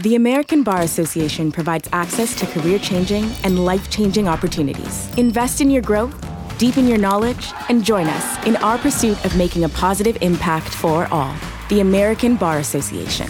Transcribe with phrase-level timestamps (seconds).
[0.00, 5.14] The American Bar Association provides access to career changing and life changing opportunities.
[5.18, 6.16] Invest in your growth,
[6.56, 11.06] deepen your knowledge, and join us in our pursuit of making a positive impact for
[11.12, 11.36] all.
[11.68, 13.28] The American Bar Association.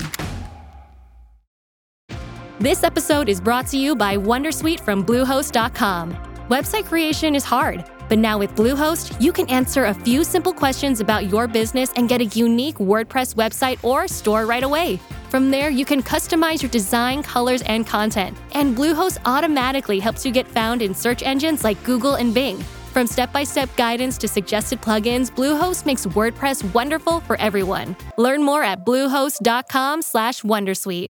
[2.61, 6.14] This episode is brought to you by Wondersuite from Bluehost.com.
[6.50, 11.00] Website creation is hard, but now with Bluehost, you can answer a few simple questions
[11.00, 15.00] about your business and get a unique WordPress website or store right away.
[15.30, 18.37] From there, you can customize your design, colors, and content.
[18.51, 22.59] And Bluehost automatically helps you get found in search engines like Google and Bing.
[22.92, 27.95] From step-by-step guidance to suggested plugins, Bluehost makes WordPress wonderful for everyone.
[28.19, 31.06] Learn more at bluehost.com/wondersuite.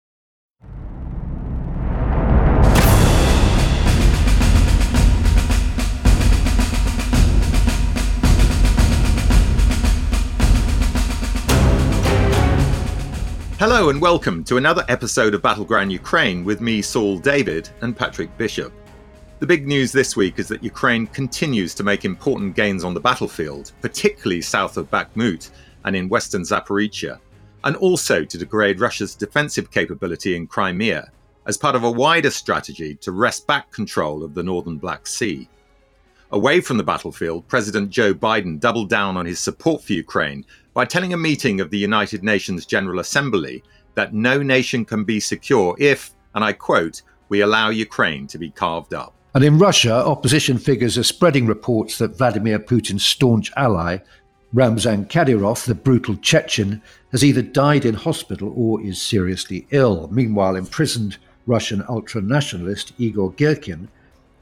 [13.67, 18.37] Hello and welcome to another episode of Battleground Ukraine with me, Saul David, and Patrick
[18.37, 18.75] Bishop.
[19.39, 23.01] The big news this week is that Ukraine continues to make important gains on the
[23.01, 25.49] battlefield, particularly south of Bakhmut
[25.87, 27.19] and in western Zaporizhia,
[27.65, 31.11] and also to degrade Russia's defensive capability in Crimea
[31.47, 35.49] as part of a wider strategy to wrest back control of the northern Black Sea.
[36.33, 40.85] Away from the battlefield, President Joe Biden doubled down on his support for Ukraine by
[40.85, 43.63] telling a meeting of the United Nations General Assembly
[43.95, 48.51] that no nation can be secure if, and I quote, we allow Ukraine to be
[48.51, 49.15] carved up.
[49.35, 53.99] And in Russia, opposition figures are spreading reports that Vladimir Putin's staunch ally,
[54.53, 56.83] Ramzan Kadyrov, the brutal Chechen,
[57.13, 60.09] has either died in hospital or is seriously ill.
[60.13, 63.89] Meanwhile, imprisoned Russian ultra nationalist Igor Girkin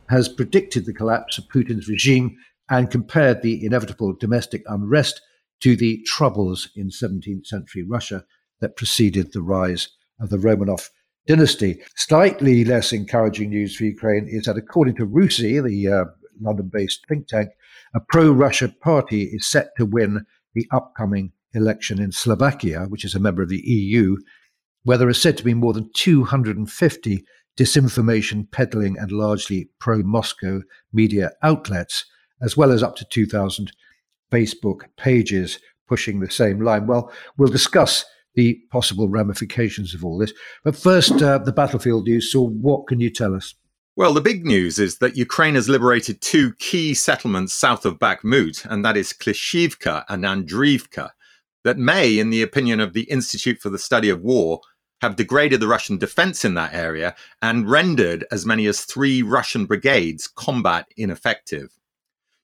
[0.09, 2.37] has predicted the collapse of Putin's regime
[2.71, 5.21] and compared the inevitable domestic unrest
[5.63, 8.25] to the troubles in 17th century Russia
[8.61, 9.89] that preceded the rise
[10.21, 10.89] of the Romanov
[11.27, 11.81] dynasty.
[11.97, 16.05] Slightly less encouraging news for Ukraine is that, according to RUSI, the uh,
[16.41, 17.51] London based think tank,
[17.95, 20.25] a pro Russia party is set to win
[20.55, 24.17] the upcoming election in Slovakia, which is a member of the EU,
[24.85, 27.25] where there are said to be more than 250
[27.57, 30.63] disinformation peddling and largely pro Moscow
[30.93, 32.05] media outlets,
[32.41, 33.73] as well as up to 2,000
[34.33, 36.87] Facebook pages pushing the same line.
[36.87, 38.05] Well, we'll discuss
[38.35, 40.33] the possible ramifications of all this.
[40.65, 42.33] But first, uh, the battlefield news.
[42.33, 43.55] So, what can you tell us?
[43.95, 48.65] Well, the big news is that Ukraine has liberated two key settlements south of Bakhmut,
[48.65, 51.11] and that is Klishivka and Andriivka,
[51.65, 54.63] that may, in the opinion of the Institute for the Study of War,
[55.03, 59.67] have degraded the Russian defense in that area and rendered as many as three Russian
[59.67, 61.69] brigades combat ineffective.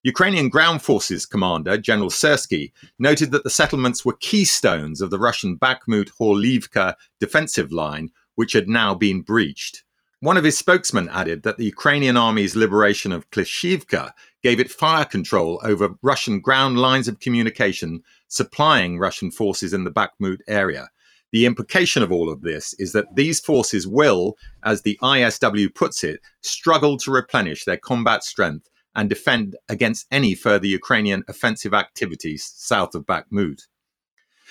[0.08, 5.58] Ukrainian Ground Forces Commander General Syrsky noted that the settlements were keystones of the Russian
[5.58, 9.84] Bakhmut Horlivka defensive line, which had now been breached.
[10.20, 15.04] One of his spokesmen added that the Ukrainian army's liberation of Klishivka gave it fire
[15.04, 20.88] control over Russian ground lines of communication supplying Russian forces in the Bakhmut area,
[21.30, 26.02] the implication of all of this is that these forces will, as the ISW puts
[26.02, 32.52] it, struggle to replenish their combat strength and defend against any further Ukrainian offensive activities
[32.56, 33.68] south of Bakhmut.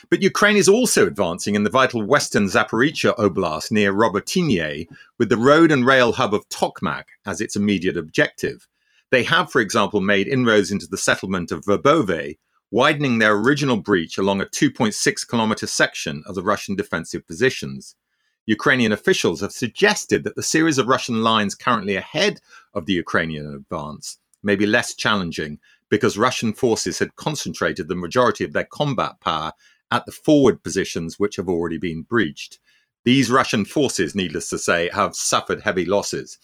[0.09, 4.87] But Ukraine is also advancing in the vital western Zaporizhia Oblast near Robotyne,
[5.17, 8.69] with the road and rail hub of Tokmak as its immediate objective.
[9.11, 12.37] They have, for example, made inroads into the settlement of Verbove,
[12.71, 17.97] widening their original breach along a 2.6 kilometer section of the Russian defensive positions.
[18.45, 22.39] Ukrainian officials have suggested that the series of Russian lines currently ahead
[22.73, 28.43] of the Ukrainian advance may be less challenging because Russian forces had concentrated the majority
[28.43, 29.53] of their combat power
[29.91, 32.59] at the forward positions which have already been breached.
[33.07, 36.37] These Russian forces, needless to say, have suffered heavy losses.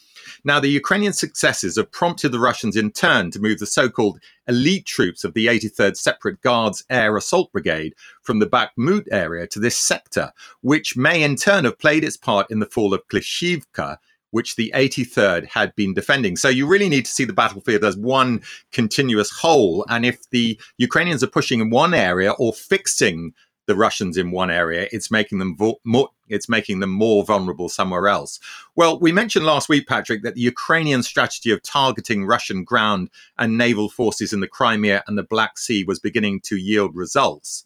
[0.45, 4.19] Now, the Ukrainian successes have prompted the Russians in turn to move the so called
[4.47, 9.59] elite troops of the 83rd Separate Guards Air Assault Brigade from the Bakhmut area to
[9.59, 10.31] this sector,
[10.61, 13.97] which may in turn have played its part in the fall of Klishivka
[14.33, 16.35] which the 83rd had been defending.
[16.35, 18.41] So you really need to see the battlefield as one
[18.71, 19.85] continuous whole.
[19.89, 23.33] And if the Ukrainians are pushing in one area or fixing
[23.67, 27.69] the Russians in one area, it's making them vo- more it's making them more vulnerable
[27.69, 28.39] somewhere else.
[28.75, 33.55] Well, we mentioned last week, Patrick, that the Ukrainian strategy of targeting Russian ground and
[33.55, 37.65] naval forces in the Crimea and the Black Sea was beginning to yield results.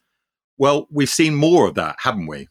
[0.58, 2.50] Well, we've seen more of that, haven't we?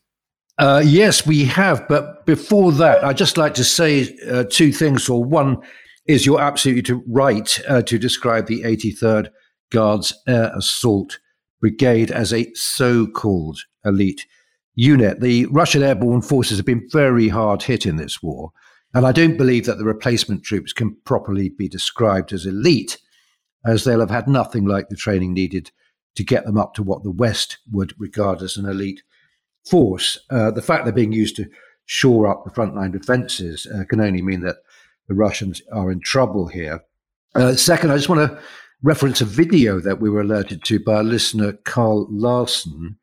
[0.58, 1.86] Uh, yes, we have.
[1.88, 5.08] But before that, I'd just like to say uh, two things.
[5.08, 5.58] Or one
[6.06, 9.28] is you're absolutely right uh, to describe the 83rd
[9.70, 11.18] Guards Air Assault
[11.60, 14.26] Brigade as a so called elite
[14.74, 15.20] unit.
[15.20, 18.52] The Russian airborne forces have been very hard hit in this war.
[18.94, 22.98] And I don't believe that the replacement troops can properly be described as elite,
[23.66, 25.70] as they'll have had nothing like the training needed
[26.14, 29.02] to get them up to what the West would regard as an elite
[29.68, 30.18] force.
[30.30, 31.48] Uh, the fact they're being used to
[31.86, 34.56] shore up the frontline defenses uh, can only mean that
[35.08, 36.82] the Russians are in trouble here.
[37.34, 38.40] Uh, second, I just want to
[38.82, 42.98] reference a video that we were alerted to by a listener, Carl Larson,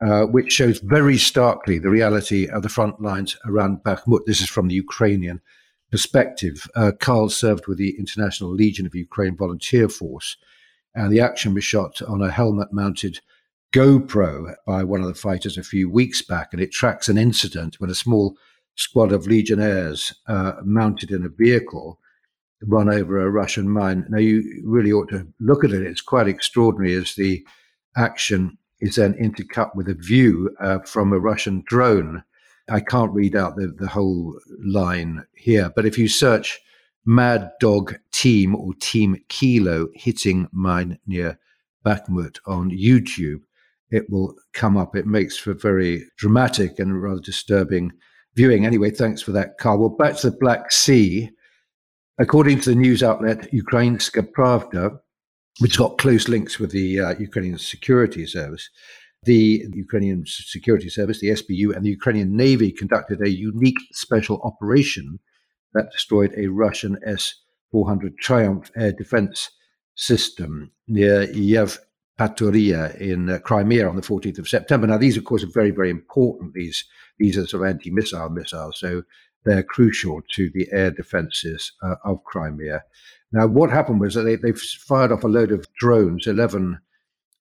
[0.00, 4.24] uh, which shows very starkly the reality of the front lines around Bakhmut.
[4.26, 5.40] This is from the Ukrainian
[5.90, 6.68] perspective.
[6.74, 10.36] Uh, Carl served with the International Legion of Ukraine Volunteer Force,
[10.94, 13.20] and the action was shot on a helmet mounted
[13.72, 17.76] GoPro by one of the fighters a few weeks back, and it tracks an incident
[17.78, 18.36] when a small
[18.74, 21.98] squad of Legionnaires uh, mounted in a vehicle
[22.66, 24.06] run over a Russian mine.
[24.08, 25.82] Now, you really ought to look at it.
[25.82, 27.46] It's quite extraordinary as the
[27.96, 32.22] action is then intercut with a view uh, from a Russian drone.
[32.68, 36.58] I can't read out the, the whole line here, but if you search
[37.04, 41.38] Mad Dog Team or Team Kilo hitting mine near
[41.84, 43.40] Bakhmut on YouTube,
[43.90, 44.94] it will come up.
[44.94, 47.92] It makes for very dramatic and rather disturbing
[48.34, 48.64] viewing.
[48.64, 49.78] Anyway, thanks for that, Carl.
[49.78, 51.30] Well, back to the Black Sea.
[52.18, 54.98] According to the news outlet Ukrainska Pravda,
[55.60, 58.68] which got close links with the uh, Ukrainian Security Service,
[59.24, 65.18] the Ukrainian Security Service, the SBU, and the Ukrainian Navy conducted a unique special operation
[65.74, 67.34] that destroyed a Russian S
[67.72, 69.50] 400 Triumph air defense
[69.94, 71.78] system near Yev
[72.20, 74.86] Patoria in uh, Crimea on the 14th of September.
[74.86, 76.52] Now, these, of course, are very, very important.
[76.52, 76.84] These
[77.18, 79.02] these are sort of anti-missile missiles, so
[79.44, 82.82] they're crucial to the air defences uh, of Crimea.
[83.32, 86.78] Now, what happened was that they, they fired off a load of drones, 11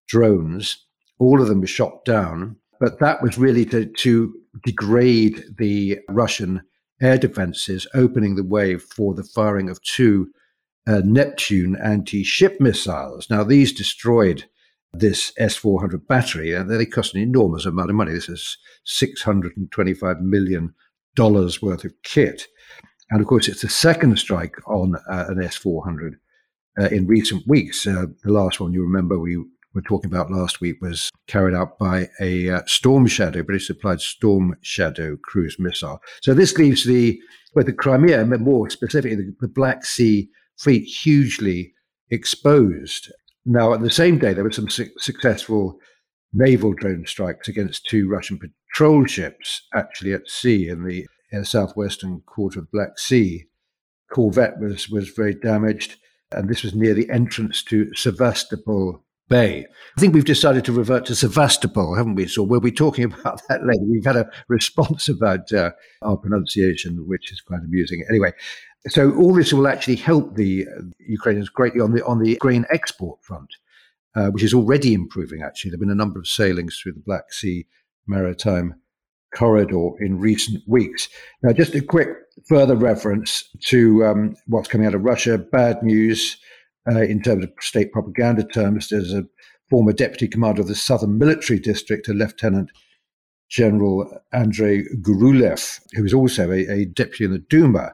[0.07, 0.85] drones.
[1.17, 4.33] All of them were shot down, but that was really to, to
[4.65, 6.61] degrade the Russian
[7.01, 10.29] air defences, opening the way for the firing of two
[10.87, 13.29] uh, Neptune anti ship missiles.
[13.29, 14.45] Now, these destroyed
[14.93, 18.13] this S400 battery, and they cost an enormous amount of money.
[18.13, 18.57] This is
[18.87, 20.73] $625 million
[21.17, 22.47] worth of kit.
[23.11, 26.13] And of course, it's the second strike on uh, an S400
[26.79, 27.85] uh, in recent weeks.
[27.85, 29.37] Uh, the last one you remember we
[29.73, 34.01] were talking about last week was carried out by a uh, Storm Shadow, British supplied
[34.01, 35.99] Storm Shadow cruise missile.
[36.21, 37.19] So this leaves the,
[37.53, 41.73] well, the Crimea, more specifically the, the Black Sea fleet, hugely
[42.09, 43.11] exposed.
[43.51, 45.79] Now, at the same day, there were some su- successful
[46.31, 51.45] naval drone strikes against two Russian patrol ships actually at sea in the, in the
[51.45, 53.45] southwestern quarter of Black Sea.
[54.11, 55.95] Corvette was, was very damaged,
[56.31, 59.65] and this was near the entrance to Sevastopol Bay.
[59.97, 62.27] I think we've decided to revert to Sevastopol, haven't we?
[62.27, 63.83] So we'll be talking about that later.
[63.89, 65.71] We've had a response about uh,
[66.03, 68.05] our pronunciation, which is quite amusing.
[68.09, 68.31] Anyway,
[68.87, 72.65] so all this will actually help the uh, Ukrainians greatly on the on the grain
[72.71, 73.49] export front,
[74.15, 75.41] uh, which is already improving.
[75.41, 77.67] Actually, there've been a number of sailings through the Black Sea
[78.07, 78.75] maritime
[79.35, 81.07] corridor in recent weeks.
[81.43, 82.09] Now, just a quick
[82.47, 85.37] further reference to um, what's coming out of Russia.
[85.37, 86.37] Bad news
[86.89, 88.89] uh, in terms of state propaganda terms.
[88.89, 89.25] There's a
[89.69, 92.71] former deputy commander of the Southern Military District, a Lieutenant
[93.49, 97.93] General Andrei Gurulev, who is also a, a deputy in the Duma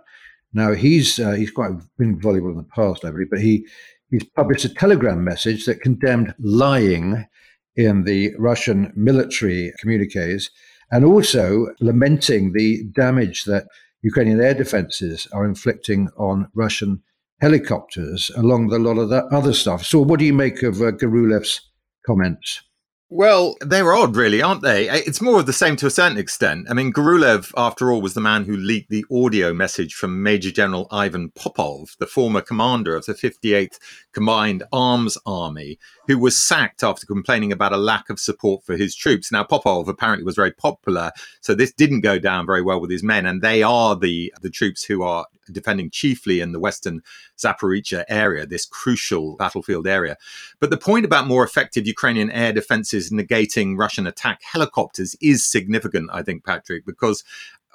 [0.55, 3.67] now he's uh, he's quite been voluble in the past, I believe, but he
[4.09, 7.27] he's published a telegram message that condemned lying
[7.75, 10.49] in the Russian military communiques,
[10.89, 13.67] and also lamenting the damage that
[14.01, 17.03] Ukrainian air defenses are inflicting on Russian
[17.41, 19.83] helicopters, along with a lot of that other stuff.
[19.83, 21.59] So, what do you make of uh, Gurulev's
[22.05, 22.61] comments?
[23.09, 24.89] Well, they're odd, really, aren't they?
[24.89, 26.65] It's more of the same to a certain extent.
[26.69, 30.49] I mean, Gurulev, after all, was the man who leaked the audio message from Major
[30.49, 33.77] General Ivan Popov, the former commander of the 58th
[34.11, 38.95] Combined Arms Army, who was sacked after complaining about a lack of support for his
[38.95, 39.31] troops.
[39.31, 43.03] Now, Popov apparently was very popular, so this didn't go down very well with his
[43.03, 47.01] men, and they are the the troops who are defending chiefly in the western
[47.37, 50.17] Zaporizhia area, this crucial battlefield area.
[50.59, 56.09] But the point about more effective Ukrainian air defenses negating Russian attack helicopters is significant,
[56.11, 57.23] I think, Patrick, because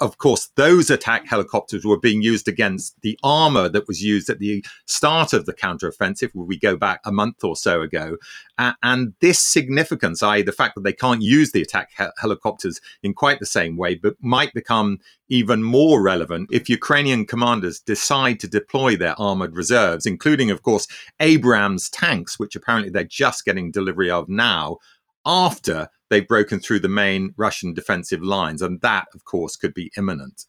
[0.00, 4.38] of course, those attack helicopters were being used against the armor that was used at
[4.38, 8.16] the start of the counteroffensive, where we go back a month or so ago.
[8.56, 12.80] Uh, and this significance, i.e., the fact that they can't use the attack he- helicopters
[13.02, 18.40] in quite the same way, but might become even more relevant if Ukrainian commanders decide
[18.40, 20.88] to deploy their armored reserves, including, of course,
[21.20, 24.78] Abrams tanks, which apparently they're just getting delivery of now
[25.26, 28.60] after they've broken through the main Russian defensive lines.
[28.60, 30.44] And that, of course, could be imminent.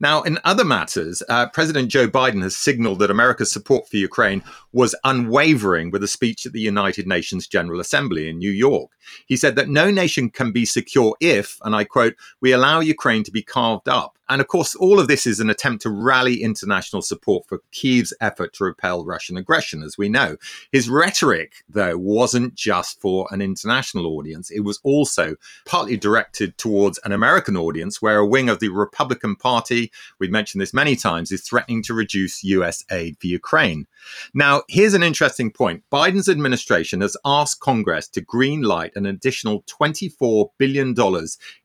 [0.00, 4.42] Now, in other matters, uh, President Joe Biden has signaled that America's support for Ukraine
[4.72, 8.90] was unwavering with a speech at the United Nations General Assembly in New York.
[9.26, 13.22] He said that no nation can be secure if, and I quote, we allow Ukraine
[13.24, 16.42] to be carved up and of course, all of this is an attempt to rally
[16.42, 20.38] international support for Kiev's effort to repel Russian aggression, as we know.
[20.70, 24.50] His rhetoric, though, wasn't just for an international audience.
[24.50, 25.36] It was also
[25.66, 30.62] partly directed towards an American audience, where a wing of the Republican Party, we've mentioned
[30.62, 33.86] this many times, is threatening to reduce US aid for Ukraine.
[34.32, 39.62] Now, here's an interesting point Biden's administration has asked Congress to green light an additional
[39.64, 40.94] $24 billion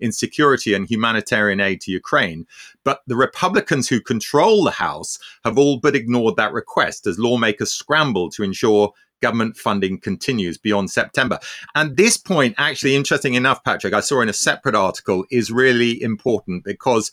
[0.01, 2.45] in security and humanitarian aid to Ukraine
[2.83, 7.71] but the Republicans who control the House have all but ignored that request as lawmakers
[7.71, 11.39] scramble to ensure government funding continues beyond September.
[11.75, 16.01] And this point, actually, interesting enough, Patrick, I saw in a separate article, is really
[16.01, 17.11] important because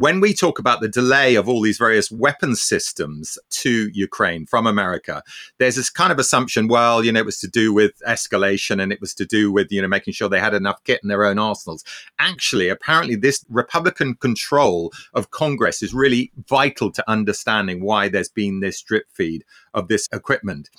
[0.00, 4.66] when we talk about the delay of all these various weapons systems to Ukraine from
[4.66, 5.22] America,
[5.58, 8.92] there's this kind of assumption, well, you know, it was to do with escalation and
[8.92, 11.26] it was to do with, you know, making sure they had enough kit in their
[11.26, 11.84] own arsenals.
[12.18, 18.60] Actually, apparently, this Republican control of Congress is really vital to understanding why there's been
[18.60, 20.70] this drip feed of this equipment.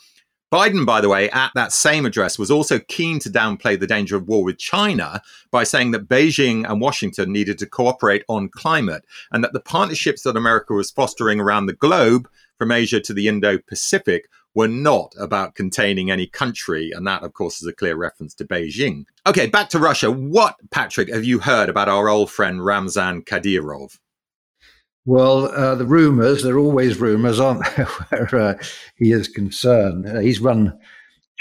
[0.52, 4.18] Biden, by the way, at that same address was also keen to downplay the danger
[4.18, 9.06] of war with China by saying that Beijing and Washington needed to cooperate on climate
[9.32, 12.28] and that the partnerships that America was fostering around the globe,
[12.58, 16.92] from Asia to the Indo Pacific, were not about containing any country.
[16.92, 19.06] And that, of course, is a clear reference to Beijing.
[19.26, 20.12] Okay, back to Russia.
[20.12, 23.98] What, Patrick, have you heard about our old friend Ramzan Kadyrov?
[25.06, 28.64] Well, uh, the rumours, there are always rumours, aren't there, where uh,
[28.98, 30.08] he is concerned.
[30.08, 30.78] Uh, he's run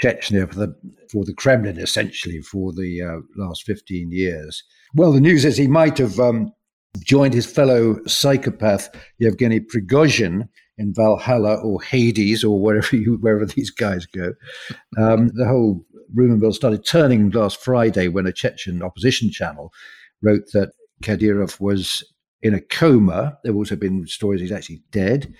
[0.01, 0.75] Chechnya for the,
[1.11, 4.63] for the Kremlin, essentially, for the uh, last 15 years.
[4.95, 6.51] Well, the news is he might have um,
[7.03, 8.89] joined his fellow psychopath,
[9.19, 14.33] Yevgeny Prigozhin, in Valhalla or Hades or wherever, you, wherever these guys go.
[14.97, 19.71] Um, the whole rumour mill started turning last Friday when a Chechen opposition channel
[20.23, 20.71] wrote that
[21.03, 22.03] Kadyrov was
[22.43, 23.37] in a coma.
[23.43, 25.33] There have also been stories he's actually dead.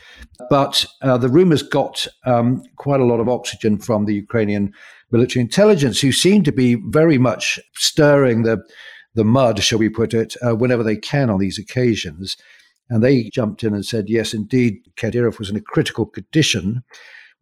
[0.50, 4.74] But uh, the rumors got um, quite a lot of oxygen from the Ukrainian
[5.12, 8.64] military intelligence, who seem to be very much stirring the,
[9.16, 12.38] the mud, shall we put it, uh, whenever they can on these occasions.
[12.90, 16.84] And they jumped in and said, yes, indeed, Kadyrov was in a critical condition.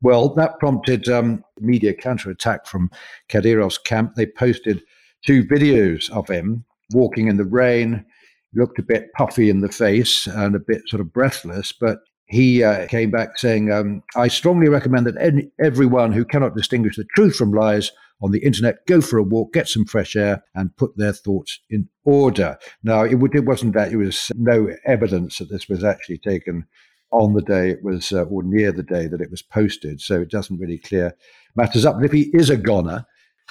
[0.01, 2.89] Well, that prompted um, media counterattack from
[3.29, 4.15] Kadyrov's camp.
[4.15, 4.81] They posted
[5.25, 8.05] two videos of him walking in the rain,
[8.53, 12.63] looked a bit puffy in the face and a bit sort of breathless, but he
[12.63, 17.05] uh, came back saying, um, I strongly recommend that any, everyone who cannot distinguish the
[17.15, 17.91] truth from lies
[18.21, 21.59] on the internet go for a walk, get some fresh air, and put their thoughts
[21.69, 22.57] in order.
[22.83, 26.65] Now, it, it wasn't that, it was no evidence that this was actually taken
[27.11, 29.99] on the day it was, uh, or near the day that it was posted.
[29.99, 31.15] So it doesn't really clear
[31.55, 31.95] matters up.
[31.95, 33.05] But if he is a goner,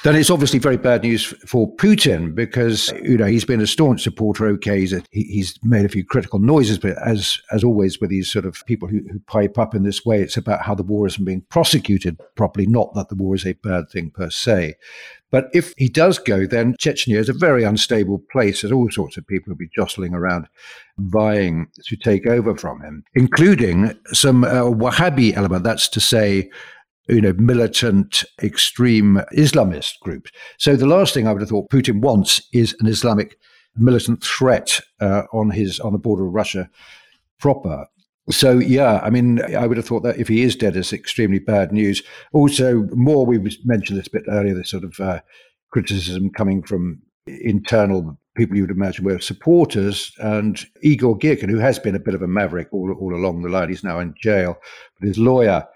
[0.05, 4.02] then it's obviously very bad news for Putin because you know he's been a staunch
[4.02, 4.47] supporter.
[4.47, 8.31] Okay, he's, a, he's made a few critical noises, but as as always with these
[8.31, 11.07] sort of people who, who pipe up in this way, it's about how the war
[11.07, 14.75] isn't being prosecuted properly, not that the war is a bad thing per se.
[15.31, 18.62] But if he does go, then Chechnya is a very unstable place.
[18.62, 20.49] There's all sorts of people who'll be jostling around,
[20.97, 25.64] vying to take over from him, including some uh, Wahhabi element.
[25.64, 26.50] That's to say,
[27.09, 30.31] you know, militant, extreme Islamist groups.
[30.59, 33.38] So the last thing I would have thought Putin wants is an Islamic
[33.77, 36.69] militant threat uh, on his on the border of Russia
[37.38, 37.87] proper.
[38.31, 41.38] So yeah, I mean, I would have thought that if he is dead, it's extremely
[41.38, 42.03] bad news.
[42.33, 45.21] Also, more we mentioned this a bit earlier, the sort of uh,
[45.71, 51.79] criticism coming from internal people you would imagine were supporters, and Igor Girkin, who has
[51.79, 54.59] been a bit of a maverick all, all along the line, he's now in jail.
[54.99, 55.67] But his lawyer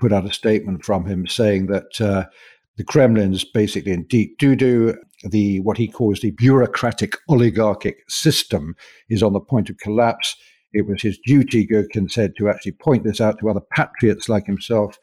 [0.00, 2.24] put out a statement from him saying that uh,
[2.76, 4.96] The Kremlin's basically in deep doo doo.
[5.22, 8.74] The what he calls the bureaucratic oligarchic system
[9.10, 10.34] is on the point of collapse.
[10.72, 14.46] It was his duty, Girkin said, to actually point this out to other patriots like
[14.46, 14.98] himself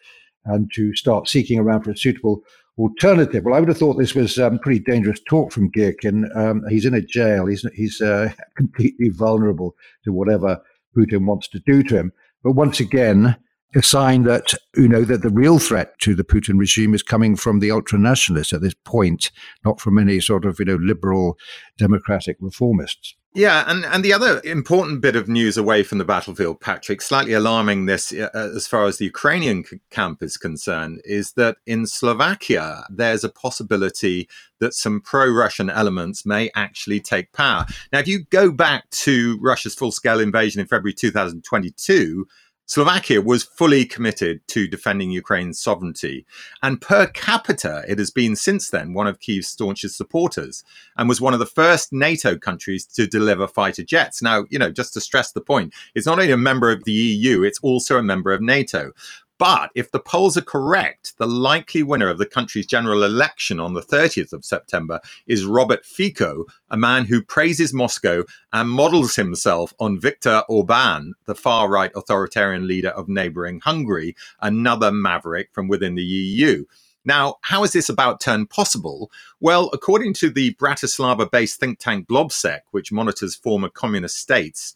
[0.46, 2.42] and to start seeking around for a suitable
[2.77, 3.44] alternative.
[3.44, 6.36] Well, I would have thought this was um, pretty dangerous talk from Girkin.
[6.36, 7.46] Um, he's in a jail.
[7.46, 10.62] He's he's uh, completely vulnerable to whatever
[10.98, 12.12] Putin wants to do to him.
[12.44, 13.36] But once again,
[13.75, 17.36] a sign that you know that the real threat to the Putin regime is coming
[17.36, 19.31] from the ultra nationalists at this point,
[19.65, 21.38] not from any sort of you know liberal
[21.77, 23.13] democratic reformists.
[23.38, 27.33] Yeah, and, and the other important bit of news away from the battlefield, Patrick, slightly
[27.33, 31.86] alarming this uh, as far as the Ukrainian c- camp is concerned, is that in
[31.86, 34.27] Slovakia, there's a possibility
[34.59, 37.67] that some pro Russian elements may actually take power.
[37.93, 42.25] Now, if you go back to Russia's full scale invasion in February 2022,
[42.67, 46.25] Slovakia was fully committed to defending Ukraine's sovereignty.
[46.62, 50.65] And per capita, it has been since then one of Kyiv's staunchest supporters
[50.97, 54.21] and was one of the first NATO countries to deliver fighter jets.
[54.21, 56.91] Now, you know, just to stress the point, it's not only a member of the
[56.91, 58.91] EU, it's also a member of NATO.
[59.39, 63.74] But if the polls are correct, the likely winner of the country's general election on
[63.74, 69.74] the 30th of September is Robert Fico, a man who praises Moscow and models himself
[69.79, 75.94] on Viktor Orban, the far right authoritarian leader of neighboring Hungary, another maverick from within
[75.94, 76.65] the EU.
[77.06, 79.12] Now, how is this about turn possible?
[79.39, 84.75] Well, according to the Bratislava based think tank Globsec, which monitors former communist states,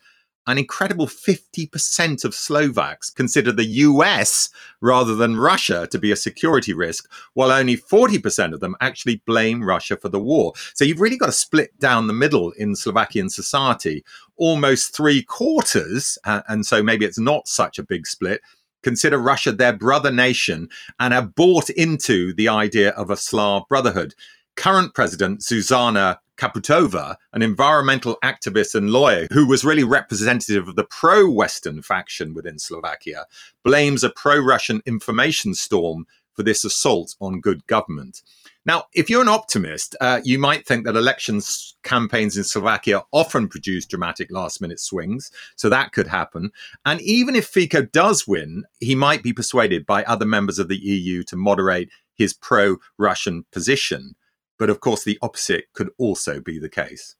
[0.51, 4.49] an incredible 50% of Slovaks consider the US
[4.81, 9.63] rather than Russia to be a security risk, while only 40% of them actually blame
[9.63, 10.53] Russia for the war.
[10.73, 14.03] So you've really got to split down the middle in Slovakian society.
[14.35, 18.41] Almost three quarters, uh, and so maybe it's not such a big split,
[18.83, 20.67] consider Russia their brother nation
[20.99, 24.15] and are bought into the idea of a Slav brotherhood.
[24.55, 30.83] Current President Zuzana Čaputová, an environmental activist and lawyer who was really representative of the
[30.83, 33.25] pro Western faction within Slovakia,
[33.63, 38.23] blames a pro Russian information storm for this assault on good government.
[38.65, 43.47] Now, if you're an optimist, uh, you might think that elections campaigns in Slovakia often
[43.47, 46.51] produce dramatic last minute swings, so that could happen.
[46.85, 50.77] And even if Fico does win, he might be persuaded by other members of the
[50.77, 54.15] EU to moderate his pro Russian position.
[54.61, 57.15] But of course, the opposite could also be the case.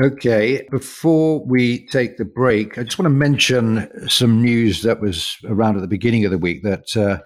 [0.00, 5.36] Okay, before we take the break, I just want to mention some news that was
[5.46, 7.18] around at the beginning of the week that uh,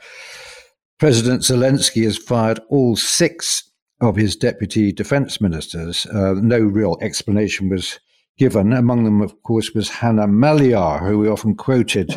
[0.98, 6.07] President Zelensky has fired all six of his deputy defense ministers.
[6.07, 8.00] Uh, no real explanation was
[8.38, 8.72] given.
[8.72, 12.11] Among them, of course, was Hanna Maliar, who we often quoted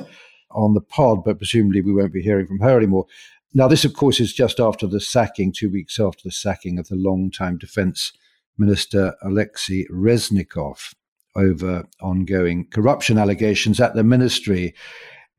[0.52, 3.06] on the pod, but presumably we won't be hearing from her anymore.
[3.54, 6.88] Now, this, of course, is just after the sacking, two weeks after the sacking of
[6.88, 8.12] the long-time defense
[8.58, 10.94] minister Alexei Reznikov
[11.36, 14.74] over ongoing corruption allegations at the ministry.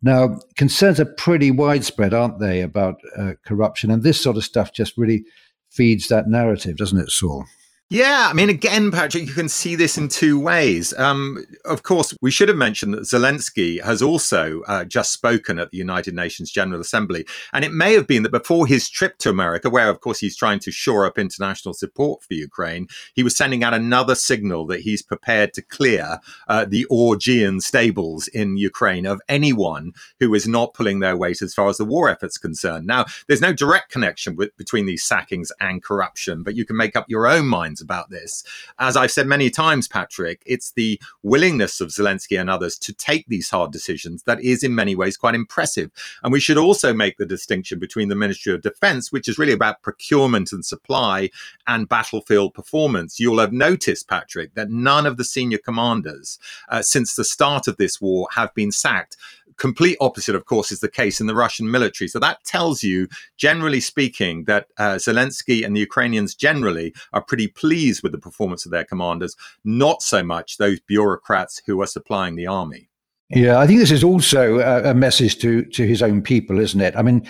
[0.01, 3.90] Now, concerns are pretty widespread, aren't they, about uh, corruption?
[3.90, 5.25] And this sort of stuff just really
[5.71, 7.44] feeds that narrative, doesn't it, Saul?
[7.90, 10.92] Yeah, I mean, again, Patrick, you can see this in two ways.
[10.98, 15.70] Um, of course, we should have mentioned that Zelensky has also uh, just spoken at
[15.70, 17.24] the United Nations General Assembly.
[17.55, 20.37] And it may have been that before his trip to America, where, of course, he's
[20.37, 24.81] trying to shore up international support for Ukraine, he was sending out another signal that
[24.81, 30.74] he's prepared to clear uh, the Augean stables in Ukraine of anyone who is not
[30.74, 32.87] pulling their weight as far as the war effort's concerned.
[32.87, 36.94] Now, there's no direct connection with, between these sackings and corruption, but you can make
[36.94, 38.45] up your own mind about this.
[38.79, 43.27] As I've said many times, Patrick, it's the willingness of Zelensky and others to take
[43.27, 45.91] these hard decisions that is in many ways quite impressive.
[46.23, 49.53] And we should also make the distinction between the Ministry of Defense, which is really
[49.53, 51.31] about procurement and supply,
[51.67, 53.21] and battlefield performance.
[53.21, 56.38] You'll have noticed, Patrick, that none of the senior commanders
[56.69, 59.17] uh, since the start of this war have been sacked
[59.59, 62.09] complete opposite, of course, is the case in the Russian military.
[62.09, 67.49] So that tells you, generally speaking, that uh, Zelensky and the Ukrainians generally are pretty
[67.49, 72.37] pleased with the performance of their commanders, not so much those bureaucrats who are supplying
[72.37, 72.88] the army.
[73.31, 76.97] Yeah, I think this is also a, message to to his own people, isn't it?
[76.97, 77.29] I mean,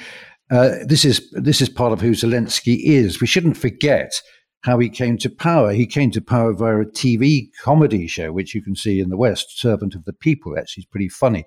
[0.48, 3.20] uh, this is this is part of who Zelensky is.
[3.20, 4.22] We shouldn't forget
[4.60, 5.72] how he came to power.
[5.72, 9.16] He came to power via a TV comedy show, which you can see in the
[9.16, 10.56] West, Servant of the People.
[10.56, 11.44] Actually, it's pretty funny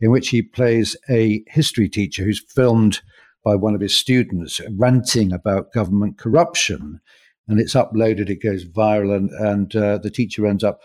[0.00, 3.00] in which he plays a history teacher who's filmed
[3.44, 7.00] by one of his students ranting about government corruption.
[7.48, 10.80] And it's uploaded, it goes viral, and, and uh, the teacher ends up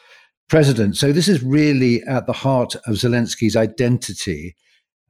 [0.49, 0.97] president.
[0.97, 4.55] So this is really at the heart of Zelensky's identity.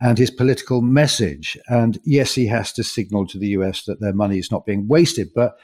[0.01, 1.57] and his political message.
[1.67, 4.87] And yes, he has to signal to the US that their money is not being
[4.87, 5.55] wasted, but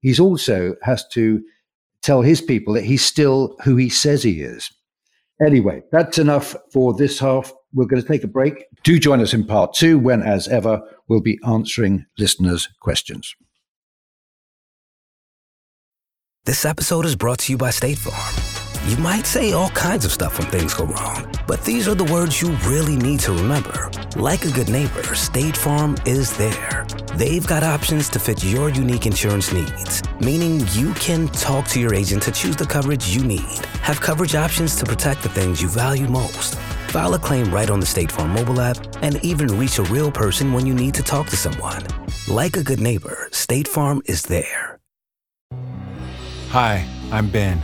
[0.00, 1.42] he's also has to
[2.02, 4.70] tell his people that he's still who he says he is.
[5.44, 7.52] Anyway, that's enough for this half.
[7.74, 8.66] We're going to take a break.
[8.84, 13.34] Do join us in part two, when, as ever, we'll be answering listeners' questions.
[16.44, 18.54] This episode is brought to you by State Farm.
[18.88, 22.04] You might say all kinds of stuff when things go wrong, but these are the
[22.04, 23.90] words you really need to remember.
[24.14, 26.86] Like a good neighbor, State Farm is there.
[27.14, 31.94] They've got options to fit your unique insurance needs, meaning you can talk to your
[31.94, 35.68] agent to choose the coverage you need, have coverage options to protect the things you
[35.68, 36.58] value most.
[36.94, 40.12] File a claim right on the State Farm mobile app and even reach a real
[40.12, 41.84] person when you need to talk to someone.
[42.28, 44.78] Like a good neighbor, State Farm is there.
[46.50, 47.60] Hi, I'm Ben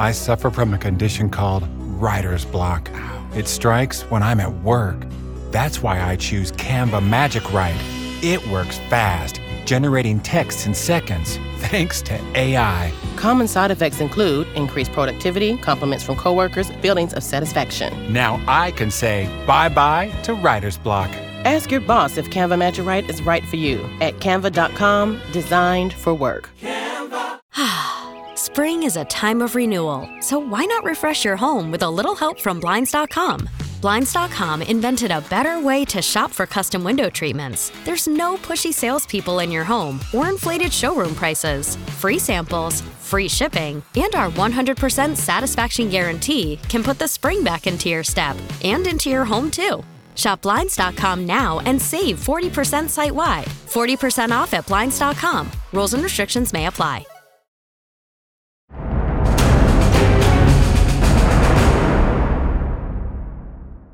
[0.00, 2.90] I suffer from a condition called writer's block.
[3.36, 5.06] It strikes when I'm at work.
[5.52, 7.80] That's why I choose Canva Magic Write.
[8.20, 9.40] It works fast,
[9.72, 11.38] generating texts in seconds,
[11.70, 12.92] thanks to AI.
[13.16, 17.90] Common side effects include increased productivity, compliments from coworkers, feelings of satisfaction.
[18.12, 21.08] Now I can say bye bye to writer's block.
[21.46, 26.12] Ask your boss if Canva Magic Write is right for you at canva.com, designed for
[26.12, 26.50] work.
[26.60, 27.40] Canva.
[28.36, 32.14] Spring is a time of renewal, so why not refresh your home with a little
[32.14, 33.48] help from Blinds.com?
[33.82, 37.72] Blinds.com invented a better way to shop for custom window treatments.
[37.84, 41.74] There's no pushy salespeople in your home or inflated showroom prices.
[41.98, 47.88] Free samples, free shipping, and our 100% satisfaction guarantee can put the spring back into
[47.88, 49.82] your step and into your home too.
[50.14, 53.46] Shop Blinds.com now and save 40% site wide.
[53.46, 55.50] 40% off at Blinds.com.
[55.72, 57.04] Rules and restrictions may apply.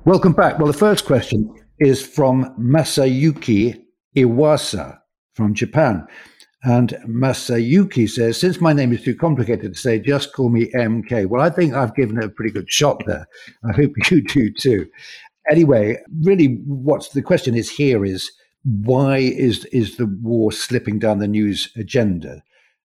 [0.08, 0.58] Welcome back.
[0.58, 3.78] Well, the first question is from Masayuki
[4.16, 4.98] Iwasa
[5.34, 6.06] from Japan.
[6.62, 11.26] And Masayuki says, since my name is too complicated to say, just call me MK.
[11.26, 13.28] Well, I think I've given it a pretty good shot there.
[13.68, 14.86] I hope you do too.
[15.50, 18.30] Anyway, really, what's the question is here is
[18.64, 22.42] why is is the war slipping down the news agenda?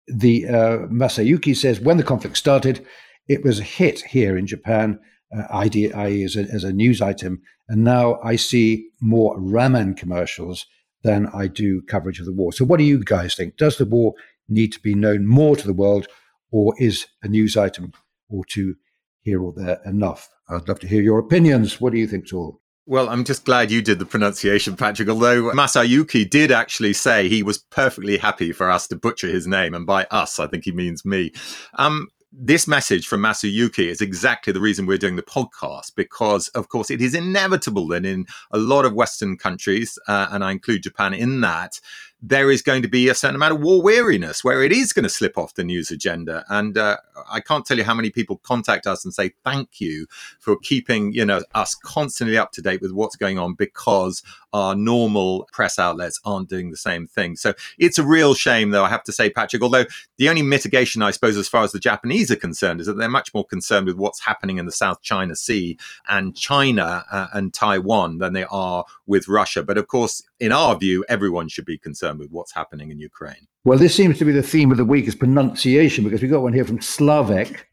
[0.06, 2.86] The uh, Masayuki says when the conflict started,
[3.26, 5.00] it was a hit here in Japan
[5.36, 7.42] uh, IDI as a, as a news item.
[7.68, 10.66] And now I see more ramen commercials
[11.02, 12.52] than I do coverage of the war.
[12.52, 13.56] So, what do you guys think?
[13.56, 14.14] Does the war
[14.48, 16.06] need to be known more to the world,
[16.50, 17.92] or is a news item
[18.28, 18.74] or two
[19.22, 20.28] here or there enough?
[20.48, 21.80] I'd love to hear your opinions.
[21.80, 22.60] What do you think, Saul?
[22.86, 25.08] Well, I'm just glad you did the pronunciation, Patrick.
[25.08, 29.74] Although Masayuki did actually say he was perfectly happy for us to butcher his name,
[29.74, 31.32] and by us, I think he means me.
[31.74, 36.68] Um, this message from Masayuki is exactly the reason we're doing the podcast because, of
[36.68, 40.84] course, it is inevitable that in a lot of Western countries, uh, and I include
[40.84, 41.80] Japan in that,
[42.22, 45.04] there is going to be a certain amount of war weariness where it is going
[45.04, 46.44] to slip off the news agenda.
[46.48, 46.98] And uh,
[47.30, 50.06] I can't tell you how many people contact us and say thank you
[50.38, 54.74] for keeping you know us constantly up to date with what's going on because our
[54.74, 57.37] normal press outlets aren't doing the same thing.
[57.37, 59.62] So it's a real shame, though, I have to say, Patrick.
[59.62, 59.85] Although
[60.16, 63.09] the only mitigation, I suppose, as far as the Japanese are concerned, is that they're
[63.09, 65.78] much more concerned with what's happening in the South China Sea
[66.09, 69.62] and China uh, and Taiwan than they are with Russia.
[69.62, 73.46] But of course, in our view, everyone should be concerned with what's happening in Ukraine.
[73.64, 76.42] Well, this seems to be the theme of the week is pronunciation because we got
[76.42, 77.64] one here from Slavek.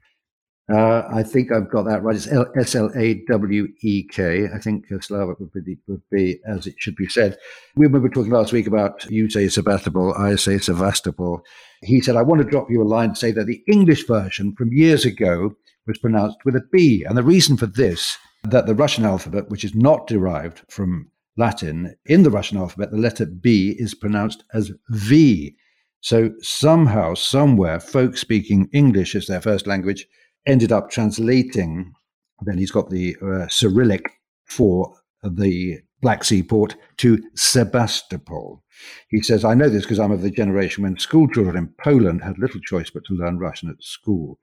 [0.70, 2.16] Uh, I think I've got that right.
[2.16, 4.50] It's S L A W E K.
[4.54, 7.38] I think uh, Slavek would be, would be as it should be said.
[7.78, 11.42] We were talking last week about you say Sebastopol, I say Sevastopol.
[11.84, 14.56] He said, I want to drop you a line to say that the English version
[14.58, 17.06] from years ago was pronounced with a B.
[17.08, 21.96] And the reason for this, that the Russian alphabet, which is not derived from Latin,
[22.06, 25.56] in the Russian alphabet, the letter B is pronounced as V.
[26.02, 30.08] So somehow, somewhere, folks speaking English as their first language
[30.46, 31.94] ended up translating.
[32.42, 34.10] Then he's got the uh, Cyrillic
[34.46, 38.64] for the Black Sea port to Sebastopol.
[39.10, 42.24] He says, I know this because I'm of the generation when school children in Poland
[42.24, 44.40] had little choice but to learn Russian at school.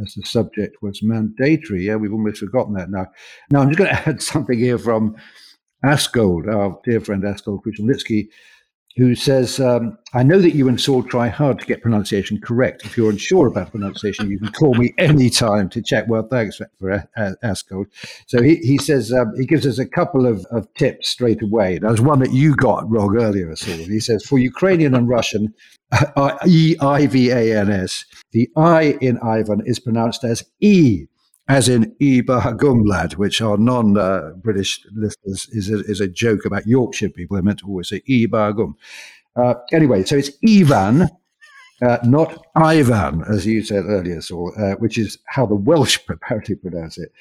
[0.00, 1.86] As the subject was mandatory.
[1.86, 3.06] Yeah, we've almost forgotten that now.
[3.50, 5.16] Now, I'm just going to add something here from
[5.86, 8.28] Askold, our dear friend Askold Krushelnycky,
[8.96, 12.84] who says, um, I know that you and Saul try hard to get pronunciation correct.
[12.86, 16.06] If you're unsure about pronunciation, you can call me anytime to check.
[16.08, 17.06] Well, thanks for,
[17.44, 17.86] Askold.
[18.26, 21.78] So he, he says, um, he gives us a couple of, of tips straight away.
[21.78, 23.76] There's one that you got wrong earlier, Saul.
[23.76, 25.52] He says, for Ukrainian and Russian,
[25.92, 31.06] uh, E I V A N S, the I in Ivan is pronounced as E
[31.48, 36.66] as in Gumlad, which our non uh, British listeners is a, is a joke about
[36.66, 37.36] Yorkshire people.
[37.36, 38.76] They meant to always say Ibar Gum.
[39.36, 41.08] Uh, anyway, so it's Ivan,
[41.82, 46.56] uh, not Ivan, as you said earlier, Saul, uh, which is how the Welsh apparently
[46.56, 47.12] pronounce it.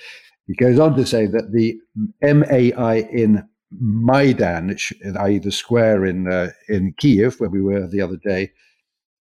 [0.47, 1.77] He goes on to say that the
[2.21, 4.77] MAI in Maidan,
[5.19, 8.51] i.e., the square in uh, in Kiev, where we were the other day,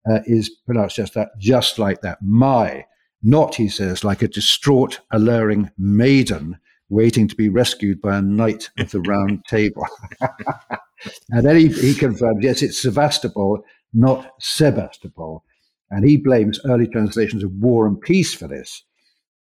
[0.10, 2.18] uh, is pronounced just that, just like that.
[2.22, 2.86] My,
[3.24, 8.70] not, he says, like a distraught, alluring maiden waiting to be rescued by a knight
[8.78, 9.88] of the round table.
[11.30, 15.44] and then he, he confirmed, yes, it's Sevastopol, not Sebastopol.
[15.90, 18.84] And he blames early translations of War and Peace for this.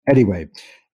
[0.08, 0.48] Anyway,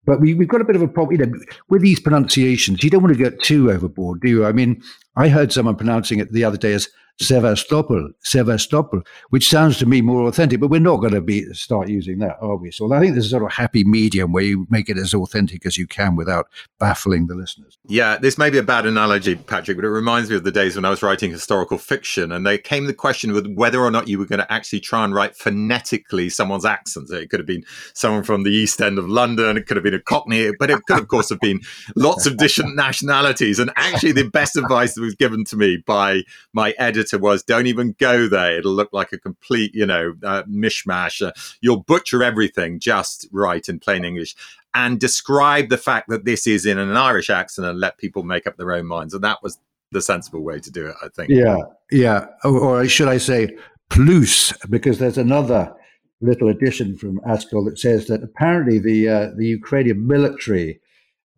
[0.04, 1.32] but we, have got a bit of a problem, you know,
[1.68, 2.82] with these pronunciations.
[2.82, 4.46] You don't want to get too overboard, do you?
[4.46, 4.82] I mean,
[5.16, 6.88] I heard someone pronouncing it the other day as
[7.20, 11.88] Sevastopol, Sevastopol, which sounds to me more authentic, but we're not going to be start
[11.88, 12.70] using that, are we?
[12.70, 15.64] So I think there's a sort of happy medium where you make it as authentic
[15.64, 16.48] as you can without
[16.78, 17.78] baffling the listeners.
[17.86, 20.76] Yeah, this may be a bad analogy, Patrick, but it reminds me of the days
[20.76, 24.08] when I was writing historical fiction, and there came the question of whether or not
[24.08, 27.10] you were going to actually try and write phonetically someone's accent.
[27.10, 29.94] it could have been someone from the East End of London, it could have been
[29.94, 31.60] a Cockney, but it could, of course, have been
[31.94, 33.58] lots of different nationalities.
[33.58, 37.42] And actually, the best advice that was given to me by my editor editor was,
[37.42, 38.58] don't even go there.
[38.58, 41.26] It'll look like a complete, you know, uh, mishmash.
[41.26, 44.34] Uh, you'll butcher everything just right in plain English
[44.74, 48.46] and describe the fact that this is in an Irish accent and let people make
[48.46, 49.14] up their own minds.
[49.14, 49.58] And that was
[49.92, 51.30] the sensible way to do it, I think.
[51.30, 51.58] Yeah,
[51.90, 52.26] yeah.
[52.44, 53.56] Or, or should I say,
[53.88, 55.72] plus, because there's another
[56.20, 60.80] little addition from Askold that says that apparently the uh, the Ukrainian military,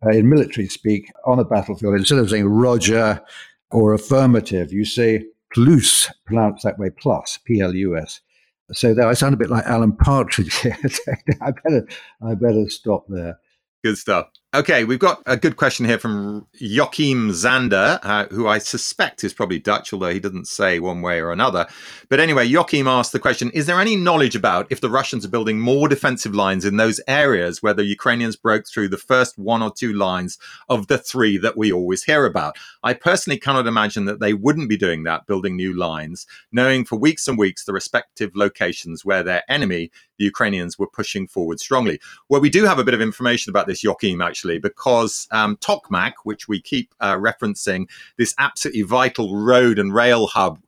[0.03, 3.21] uh, in military speak, on a battlefield, instead of saying Roger
[3.71, 8.21] or affirmative, you say plus, pronounced that way, plus, P L U S.
[8.71, 10.77] So there, I sound a bit like Alan Partridge here.
[11.41, 11.87] I better,
[12.21, 13.39] I better stop there.
[13.83, 14.27] Good stuff.
[14.51, 19.31] Okay, we've got a good question here from Joachim Zander, uh, who I suspect is
[19.31, 21.67] probably Dutch, although he doesn't say one way or another.
[22.09, 25.29] But anyway, Joachim asked the question Is there any knowledge about if the Russians are
[25.29, 29.61] building more defensive lines in those areas where the Ukrainians broke through the first one
[29.61, 32.57] or two lines of the three that we always hear about?
[32.81, 36.95] I personally cannot imagine that they wouldn't be doing that, building new lines, knowing for
[36.95, 41.99] weeks and weeks the respective locations where their enemy, the Ukrainians, were pushing forward strongly.
[42.29, 45.57] Well, we do have a bit of information about this, Joachim, actually actually, because um,
[45.57, 50.59] Tokmak, which we keep uh, referencing, this absolutely vital road and rail hub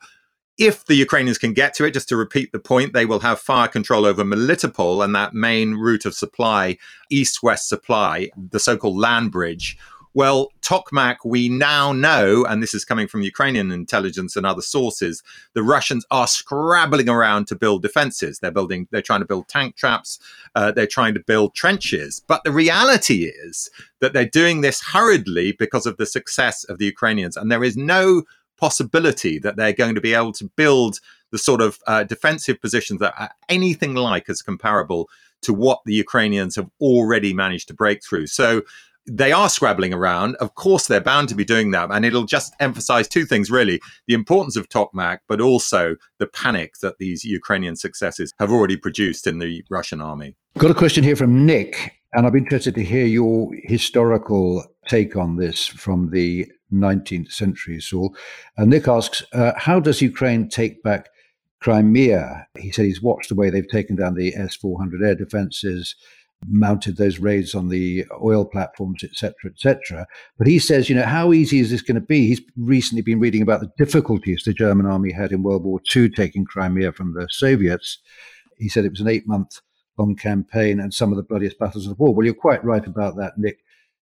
[0.58, 3.40] if the Ukrainians can get to it, just to repeat the point, they will have
[3.40, 6.78] fire control over Melitopol and that main route of supply,
[7.10, 9.76] east west supply, the so called land bridge,
[10.14, 15.24] well, Tokmak, we now know, and this is coming from Ukrainian intelligence and other sources,
[15.54, 18.40] the Russians are scrabbling around to build defenses.
[18.40, 20.20] They're building, they're trying to build tank traps,
[20.56, 22.22] uh, they're trying to build trenches.
[22.28, 23.70] But the reality is
[24.02, 27.38] that they're doing this hurriedly because of the success of the Ukrainians.
[27.38, 28.24] And there is no
[28.58, 31.00] possibility that they're going to be able to build
[31.32, 35.10] the sort of uh, defensive positions that are anything like as comparable
[35.42, 38.28] to what the Ukrainians have already managed to break through.
[38.28, 38.62] So
[39.08, 40.36] they are scrabbling around.
[40.36, 41.90] Of course, they're bound to be doing that.
[41.92, 46.76] And it'll just emphasize two things really the importance of Tokmak, but also the panic
[46.82, 50.36] that these Ukrainian successes have already produced in the Russian army.
[50.58, 55.38] Got a question here from Nick, and I'm interested to hear your historical take on
[55.38, 58.16] this from the 19th century, Saul.
[58.58, 61.10] And Nick asks, uh, How does Ukraine take back
[61.62, 62.48] Crimea?
[62.58, 65.96] He said he's watched the way they've taken down the S 400 air defenses
[66.48, 70.08] mounted those raids on the oil platforms, etc., etc.
[70.38, 72.28] But he says, you know, how easy is this going to be?
[72.28, 76.10] He's recently been reading about the difficulties the German army had in World War II
[76.10, 78.00] taking Crimea from the Soviets.
[78.58, 79.62] He said it was an eight-month
[79.98, 82.14] long campaign and some of the bloodiest battles of the war.
[82.14, 83.60] Well, you're quite right about that, Nick.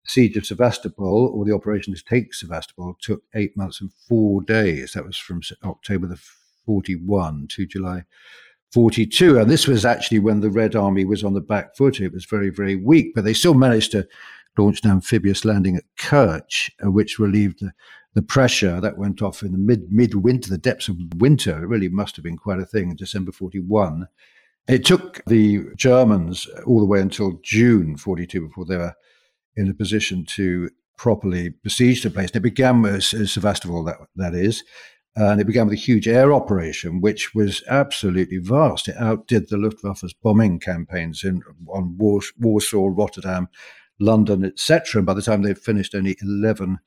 [0.05, 4.41] The siege of Sevastopol, or the operation to take Sevastopol, took eight months and four
[4.41, 4.93] days.
[4.93, 6.19] That was from October the
[6.65, 8.05] 41 to July
[8.71, 9.39] 42.
[9.39, 11.99] And this was actually when the Red Army was on the back foot.
[11.99, 14.07] It was very, very weak, but they still managed to
[14.57, 17.71] launch an amphibious landing at Kerch, uh, which relieved the,
[18.13, 21.63] the pressure that went off in the mid midwinter, the depths of winter.
[21.63, 24.07] It really must have been quite a thing in December 41.
[24.67, 28.93] It took the Germans all the way until June 42 before they were
[29.55, 32.29] in a position to properly besiege the place.
[32.33, 34.63] It began as, as Sevastopol, that, that is,
[35.19, 38.87] and it began with a huge air operation, which was absolutely vast.
[38.87, 43.49] It outdid the Luftwaffe's bombing campaigns in on Warsaw, Rotterdam,
[43.99, 44.99] London, etc.
[44.99, 46.79] And by the time they'd finished, only 11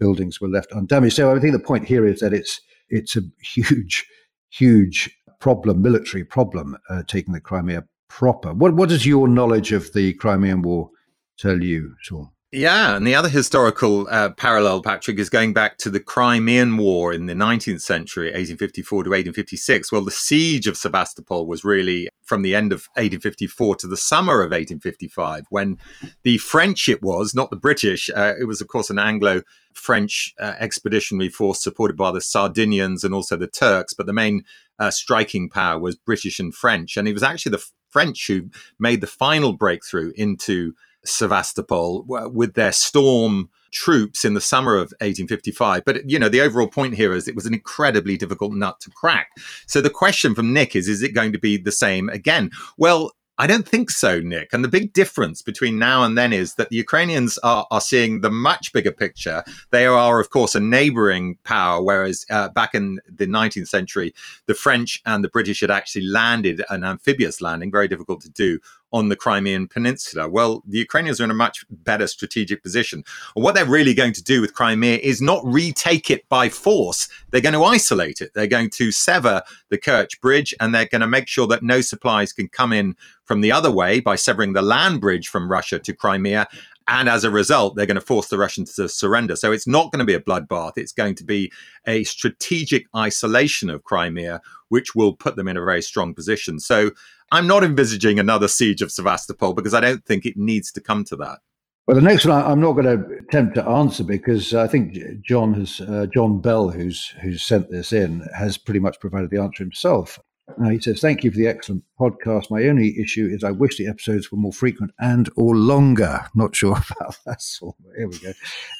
[0.00, 1.14] buildings were left undamaged.
[1.14, 4.04] So I think the point here is that it's it's a huge,
[4.50, 8.52] huge problem, military problem, uh, taking the Crimea proper.
[8.52, 10.90] What what does your knowledge of the Crimean War
[11.38, 12.35] tell you, Saul?
[12.56, 17.12] Yeah, and the other historical uh, parallel, Patrick, is going back to the Crimean War
[17.12, 19.92] in the 19th century, 1854 to 1856.
[19.92, 24.40] Well, the siege of Sevastopol was really from the end of 1854 to the summer
[24.40, 25.76] of 1855, when
[26.22, 28.08] the French it was, not the British.
[28.08, 29.42] Uh, it was, of course, an Anglo
[29.74, 34.44] French uh, expeditionary force supported by the Sardinians and also the Turks, but the main
[34.78, 36.96] uh, striking power was British and French.
[36.96, 40.72] And it was actually the French who made the final breakthrough into
[41.06, 45.84] Sevastopol with their storm troops in the summer of 1855.
[45.84, 48.90] But, you know, the overall point here is it was an incredibly difficult nut to
[48.90, 49.30] crack.
[49.66, 52.50] So the question from Nick is, is it going to be the same again?
[52.78, 54.54] Well, I don't think so, Nick.
[54.54, 58.22] And the big difference between now and then is that the Ukrainians are, are seeing
[58.22, 59.44] the much bigger picture.
[59.70, 64.14] They are, of course, a neighboring power, whereas uh, back in the 19th century,
[64.46, 68.58] the French and the British had actually landed an amphibious landing, very difficult to do,
[68.92, 70.28] on the Crimean Peninsula.
[70.28, 73.04] Well, the Ukrainians are in a much better strategic position.
[73.34, 77.08] what they're really going to do with Crimea is not retake it by force.
[77.30, 78.32] They're going to isolate it.
[78.34, 81.80] They're going to sever the Kerch Bridge and they're going to make sure that no
[81.80, 85.78] supplies can come in from the other way by severing the land bridge from Russia
[85.78, 86.46] to Crimea.
[86.88, 89.34] And as a result, they're going to force the Russians to surrender.
[89.34, 90.72] So it's not going to be a bloodbath.
[90.76, 91.50] It's going to be
[91.86, 96.60] a strategic isolation of Crimea, which will put them in a very strong position.
[96.60, 96.92] So
[97.32, 101.04] I'm not envisaging another siege of Sevastopol because I don't think it needs to come
[101.04, 101.38] to that.
[101.86, 105.54] Well, the next one I'm not going to attempt to answer because I think John
[105.54, 109.62] has uh, John Bell, who's who's sent this in, has pretty much provided the answer
[109.62, 110.18] himself.
[110.58, 112.50] Now he says, "Thank you for the excellent podcast.
[112.50, 116.26] My only issue is I wish the episodes were more frequent and or longer.
[116.34, 117.40] Not sure about that.
[117.40, 118.32] So here we go.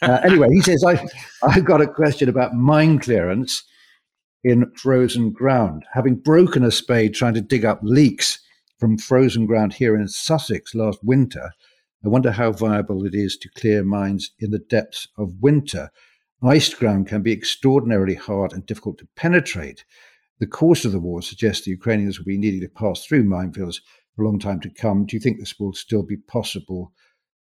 [0.02, 1.06] Uh, anyway, he says I
[1.44, 3.62] I've got a question about mine clearance."
[4.48, 5.86] In frozen ground.
[5.94, 8.38] Having broken a spade trying to dig up leeks
[8.78, 11.50] from frozen ground here in Sussex last winter,
[12.04, 15.90] I wonder how viable it is to clear mines in the depths of winter.
[16.44, 19.84] Iced ground can be extraordinarily hard and difficult to penetrate.
[20.38, 23.80] The course of the war suggests the Ukrainians will be needing to pass through minefields
[24.14, 25.06] for a long time to come.
[25.06, 26.92] Do you think this will still be possible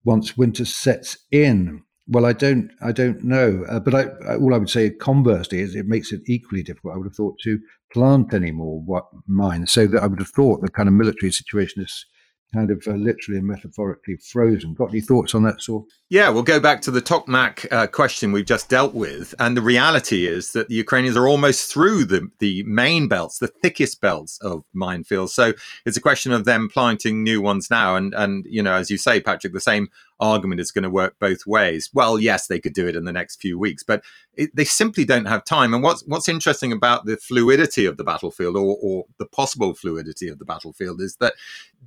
[0.04, 1.84] once winter sets in?
[2.08, 3.66] Well, I don't, I don't know.
[3.68, 6.94] Uh, but I, all I would say, conversely, is it makes it equally difficult.
[6.94, 7.60] I would have thought to
[7.92, 9.72] plant any more what mines.
[9.72, 12.06] So that I would have thought the kind of military situation is
[12.54, 14.74] kind of uh, literally and metaphorically frozen.
[14.74, 15.88] Got any thoughts on that, Saul?
[16.10, 19.34] Yeah, we'll go back to the Tokmak uh, question we've just dealt with.
[19.40, 23.48] And the reality is that the Ukrainians are almost through the, the main belts, the
[23.48, 25.30] thickest belts of minefields.
[25.30, 25.54] So
[25.86, 27.96] it's a question of them planting new ones now.
[27.96, 31.16] And, and you know, as you say, Patrick, the same argument is going to work
[31.20, 31.90] both ways.
[31.94, 34.04] Well, yes, they could do it in the next few weeks, but
[34.36, 35.74] it, they simply don't have time.
[35.74, 40.28] And what's what's interesting about the fluidity of the battlefield, or, or the possible fluidity
[40.28, 41.34] of the battlefield, is that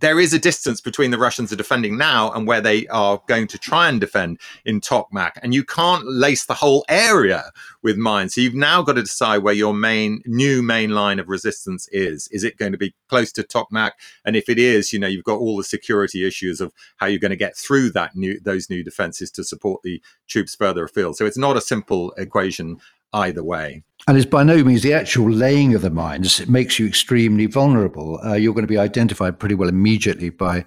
[0.01, 3.49] there is a distance between the Russians are defending now and where they are going
[3.49, 7.51] to try and defend in Tokmak, and you can't lace the whole area
[7.83, 8.35] with mines.
[8.35, 12.29] So you've now got to decide where your main new main line of resistance is.
[12.31, 13.93] Is it going to be close to Tokmak?
[14.25, 17.19] And if it is, you know, you've got all the security issues of how you're
[17.19, 21.17] going to get through that new those new defenses to support the troops further afield.
[21.17, 22.79] So it's not a simple equation
[23.13, 23.83] either way.
[24.07, 26.41] And it's by no means the actual laying of the mines.
[26.41, 28.21] It makes you extremely vulnerable.
[28.25, 30.65] Uh, you're going to be identified pretty well immediately by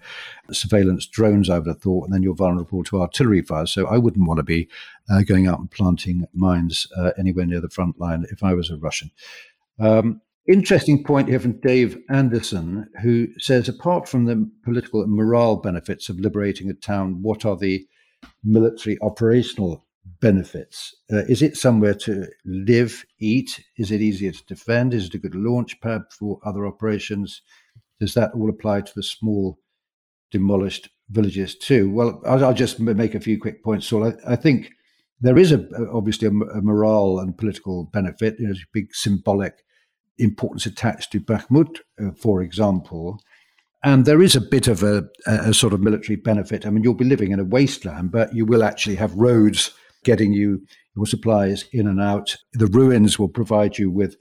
[0.51, 3.65] surveillance drones, I would have thought, and then you're vulnerable to artillery fire.
[3.65, 4.67] So I wouldn't want to be
[5.09, 8.69] uh, going out and planting mines uh, anywhere near the front line if I was
[8.69, 9.11] a Russian.
[9.79, 15.55] Um, interesting point here from Dave Anderson, who says apart from the political and morale
[15.55, 17.85] benefits of liberating a town, what are the
[18.43, 19.85] military operational
[20.19, 20.95] benefits?
[21.11, 23.63] Uh, is it somewhere to live, eat?
[23.77, 24.93] Is it easier to defend?
[24.93, 27.41] Is it a good launch pad for other operations?
[27.99, 29.59] Does that all apply to the small
[30.31, 31.91] demolished villages too?
[31.91, 33.85] Well, I'll, I'll just make a few quick points.
[33.87, 34.71] So I, I think
[35.19, 38.37] there is a, obviously a, a, morale and political benefit.
[38.39, 39.63] There's a big symbolic
[40.21, 43.19] importance attached to Bakhmut, uh, for example.
[43.83, 46.65] And there is a bit of a, a, sort of military benefit.
[46.65, 49.71] I mean, you'll be living in a wasteland, but you will actually have roads
[50.03, 50.61] getting you
[50.95, 52.35] your supplies in and out.
[52.53, 54.17] The ruins will provide you with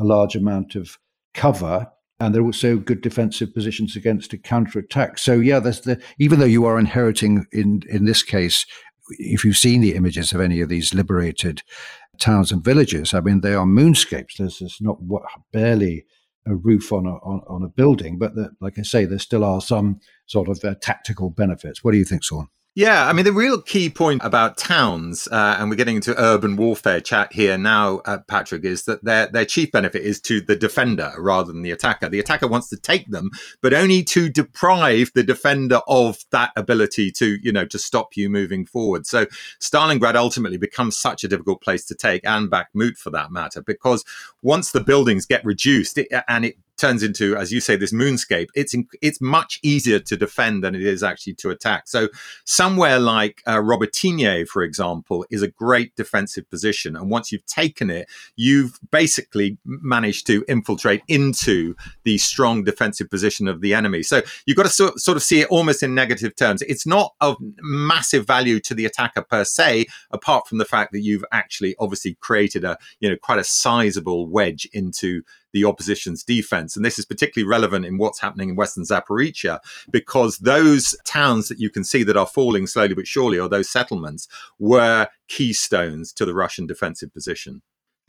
[0.00, 0.98] a large amount of
[1.32, 1.90] cover.
[2.18, 5.18] And there are also good defensive positions against a counterattack.
[5.18, 8.66] So yeah, there's the even though you are inheriting in in this case,
[9.10, 11.62] if you've seen the images of any of these liberated
[12.18, 14.36] towns and villages, I mean they are moonscapes.
[14.38, 15.22] There's, there's not what,
[15.52, 16.06] barely
[16.46, 19.44] a roof on a on, on a building, but the, like I say, there still
[19.44, 21.82] are some sort of uh, tactical benefits.
[21.82, 22.48] What do you think, Saul?
[22.76, 26.56] Yeah, I mean, the real key point about towns, uh, and we're getting into urban
[26.56, 30.56] warfare chat here now, uh, Patrick, is that their their chief benefit is to the
[30.56, 32.08] defender rather than the attacker.
[32.08, 33.30] The attacker wants to take them,
[33.62, 38.28] but only to deprive the defender of that ability to, you know, to stop you
[38.28, 39.06] moving forward.
[39.06, 39.26] So
[39.60, 44.04] Stalingrad ultimately becomes such a difficult place to take, and Bakhmut for that matter, because
[44.42, 48.48] once the buildings get reduced it, and it turns into, as you say, this moonscape,
[48.54, 51.86] it's it's much easier to defend than it is actually to attack.
[51.86, 52.08] So
[52.44, 57.90] somewhere like uh, Robotyne, for example, is a great defensive position, and once you've taken
[57.90, 64.02] it, you've basically managed to infiltrate into the strong defensive position of the enemy.
[64.02, 66.62] So you've got to sort, sort of see it almost in negative terms.
[66.62, 71.00] It's not of massive value to the attacker per se, apart from the fact that
[71.00, 75.22] you've actually obviously created a you know quite a sizable wedge into
[75.54, 76.76] the opposition's defense.
[76.76, 81.58] And this is particularly relevant in what's happening in Western Zaporizhia, because those towns that
[81.58, 84.28] you can see that are falling slowly but surely, or those settlements,
[84.58, 87.62] were keystones to the Russian defensive position.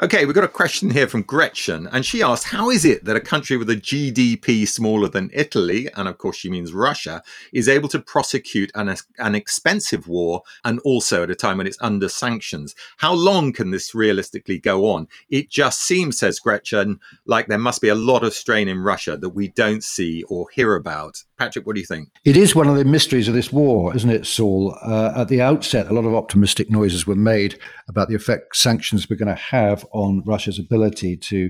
[0.04, 3.16] Okay, we've got a question here from Gretchen, and she asked, How is it that
[3.16, 7.24] a country with a GDP smaller than Italy, and of course she means Russia,
[7.54, 11.78] is able to prosecute an, an expensive war and also at a time when it's
[11.80, 12.76] under sanctions?
[12.98, 15.08] How long can this realistically go on?
[15.30, 19.16] It just seems, says Gretchen, like there must be a lot of strain in Russia
[19.16, 21.24] that we don't see or hear about.
[21.38, 22.10] Patrick, what do you think?
[22.24, 24.78] It is one of the mysteries of this war, isn't it, Saul?
[24.82, 27.60] Uh, at the outset, a lot of optimistic noises were made
[27.90, 31.50] about the effect sanctions were going to have on Russia's ability to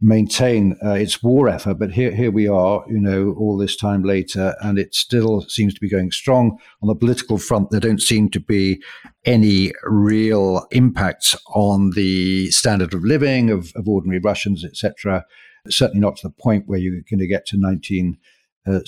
[0.00, 1.78] maintain uh, its war effort.
[1.78, 5.72] But here, here we are, you know, all this time later, and it still seems
[5.72, 6.58] to be going strong.
[6.82, 8.82] On the political front, there don't seem to be
[9.24, 15.24] any real impacts on the standard of living of, of ordinary Russians, etc.
[15.70, 18.18] Certainly not to the point where you're going to get to 1917
[18.66, 18.80] uh,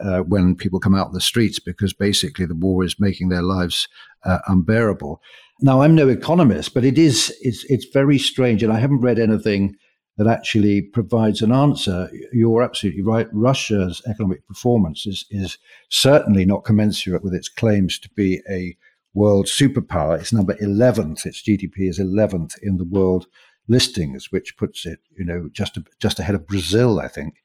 [0.00, 3.42] uh, when people come out in the streets because basically the war is making their
[3.42, 3.88] lives
[4.24, 5.20] uh, unbearable.
[5.60, 9.18] Now, I'm no economist, but it is it's it's very strange, and I haven't read
[9.18, 9.76] anything
[10.18, 12.10] that actually provides an answer.
[12.32, 13.28] You're absolutely right.
[13.32, 15.58] Russia's economic performance is is
[15.88, 18.76] certainly not commensurate with its claims to be a
[19.14, 20.20] world superpower.
[20.20, 21.24] It's number 11th.
[21.24, 23.26] Its GDP is 11th in the world
[23.66, 27.36] listings, which puts it, you know, just just ahead of Brazil, I think.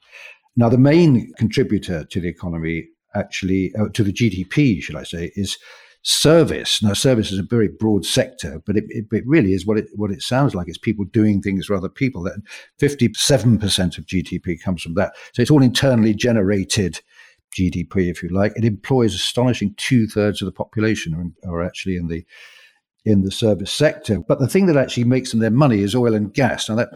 [0.55, 5.31] Now, the main contributor to the economy, actually, uh, to the GDP, should I say,
[5.35, 5.57] is
[6.03, 6.81] service.
[6.81, 9.87] Now, service is a very broad sector, but it, it, it, really is what it
[9.95, 10.67] what it sounds like.
[10.67, 12.23] It's people doing things for other people.
[12.23, 12.41] That
[12.79, 15.13] fifty-seven percent of GDP comes from that.
[15.33, 17.01] So it's all internally generated
[17.57, 18.53] GDP, if you like.
[18.55, 22.25] It employs astonishing two thirds of the population are, are actually in the
[23.05, 24.19] in the service sector.
[24.19, 26.69] But the thing that actually makes them their money is oil and gas.
[26.69, 26.89] Now that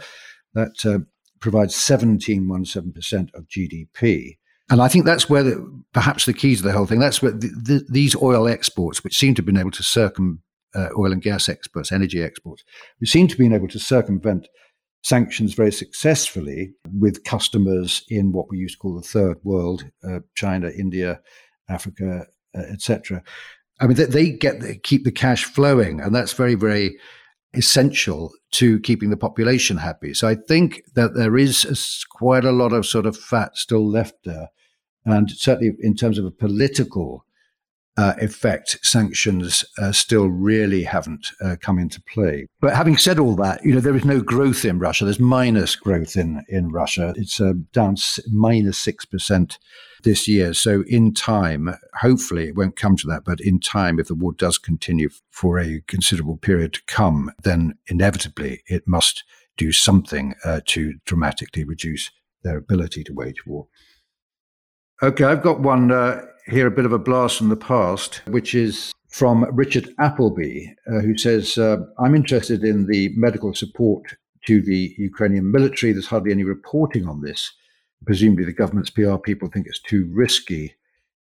[0.53, 0.99] that uh,
[1.45, 4.37] provides 17.17% of GDP.
[4.71, 6.97] And I think that's where the, perhaps the key to the whole thing.
[6.97, 10.41] That's where the, the, these oil exports, which seem to have been able to circum
[10.73, 12.63] uh, oil and gas exports, energy exports,
[12.99, 14.47] we seem to have been able to circumvent
[15.03, 20.21] sanctions very successfully with customers in what we used to call the third world, uh,
[20.33, 21.19] China, India,
[21.69, 22.25] Africa,
[22.57, 23.21] uh, etc.
[23.79, 26.97] I mean, they, they get they keep the cash flowing, and that's very, very
[27.57, 30.13] essential to keeping the population happy.
[30.13, 34.15] So I think that there is quite a lot of sort of fat still left
[34.23, 34.49] there.
[35.05, 37.25] And certainly in terms of a political
[37.97, 42.45] uh, effect, sanctions uh, still really haven't uh, come into play.
[42.59, 45.05] But having said all that, you know, there is no growth in Russia.
[45.05, 47.13] There's minus growth in, in Russia.
[47.15, 47.95] It's uh, down
[48.29, 49.57] minus 6%
[50.03, 50.53] this year.
[50.53, 54.33] So in time, hopefully it won't come to that, but in time, if the war
[54.33, 59.23] does continue for a considerable period to come, then inevitably it must
[59.57, 62.11] do something uh, to dramatically reduce
[62.43, 63.67] their ability to wage war.
[65.01, 65.91] Okay, I've got one
[66.47, 70.99] here, a bit of a blast from the past, which is from Richard Appleby, uh,
[70.99, 74.03] who says, uh, I'm interested in the medical support
[74.45, 75.91] to the Ukrainian military.
[75.91, 77.51] There's hardly any reporting on this.
[78.05, 80.75] Presumably, the government's PR people think it's too risky.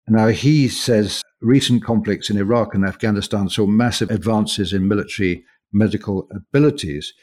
[0.08, 5.44] Now, he says recent conflicts in Iraq and Afghanistan saw massive advances in military
[5.74, 7.14] medical abilities.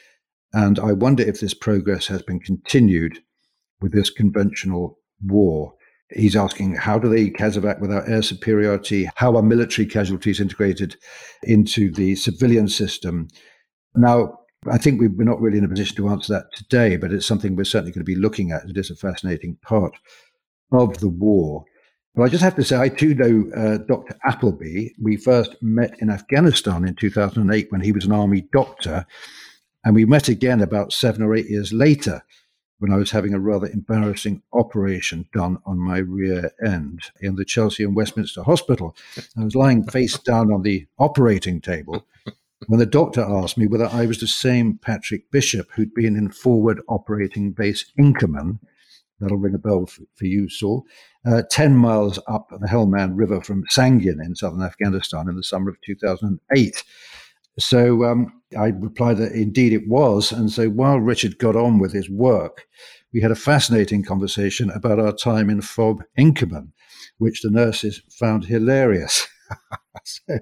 [0.53, 3.19] And I wonder if this progress has been continued
[3.81, 5.73] with this conventional war.
[6.11, 9.09] He's asking, how do they casevac without air superiority?
[9.15, 10.95] How are military casualties integrated
[11.43, 13.27] into the civilian system?
[13.95, 14.39] Now,
[14.69, 17.55] I think we're not really in a position to answer that today, but it's something
[17.55, 18.65] we're certainly going to be looking at.
[18.65, 19.93] It is a fascinating part
[20.71, 21.65] of the war.
[22.15, 24.17] But I just have to say, I too know uh, Dr.
[24.25, 24.89] Appleby.
[25.01, 29.05] We first met in Afghanistan in 2008 when he was an army doctor,
[29.85, 32.23] and we met again about seven or eight years later
[32.79, 37.45] when I was having a rather embarrassing operation done on my rear end in the
[37.45, 38.95] Chelsea and Westminster Hospital.
[39.37, 42.05] I was lying face down on the operating table
[42.67, 46.31] when the doctor asked me whether I was the same Patrick Bishop who'd been in
[46.31, 48.59] forward operating base Inkerman.
[49.19, 50.85] That'll ring a bell for, for you, Saul.
[51.25, 55.69] Uh, 10 miles up the Helmand River from Sangin in southern Afghanistan in the summer
[55.69, 56.83] of 2008.
[57.59, 60.31] So um, I replied that indeed it was.
[60.31, 62.65] And so while Richard got on with his work,
[63.13, 66.71] we had a fascinating conversation about our time in Fob Inkerman,
[67.17, 69.27] which the nurses found hilarious.
[70.05, 70.39] so